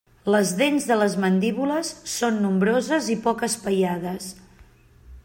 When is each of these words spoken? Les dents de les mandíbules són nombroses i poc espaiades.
Les 0.35 0.53
dents 0.61 0.87
de 0.91 0.95
les 1.01 1.17
mandíbules 1.25 1.91
són 2.15 2.41
nombroses 2.47 3.11
i 3.17 3.19
poc 3.27 3.45
espaiades. 3.49 4.35